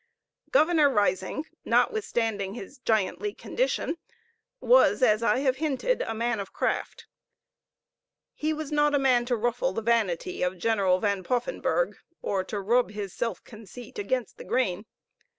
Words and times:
Governor 0.49 0.89
Risingh, 0.89 1.43
not 1.63 1.93
withstanding 1.93 2.55
his 2.55 2.79
giantly 2.79 3.35
condition, 3.37 3.97
was, 4.59 5.03
as 5.03 5.21
I 5.21 5.37
have 5.41 5.57
hinted, 5.57 6.01
a 6.01 6.15
man 6.15 6.39
of 6.39 6.51
craft. 6.51 7.05
He 8.33 8.51
was 8.51 8.71
not 8.71 8.95
a 8.95 8.97
man 8.97 9.25
to 9.25 9.35
ruffle 9.35 9.73
the 9.73 9.83
vanity 9.83 10.41
of 10.41 10.57
General 10.57 10.99
Van 10.99 11.23
Poffenburgh, 11.23 11.99
or 12.19 12.43
to 12.45 12.59
rub 12.59 12.89
his 12.89 13.13
self 13.13 13.43
conceit 13.43 13.99
against 13.99 14.39
the 14.39 14.43
grain. 14.43 14.87